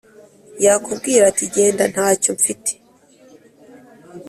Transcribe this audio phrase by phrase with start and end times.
[0.65, 2.71] yakubwira ati genda ntacyo mfite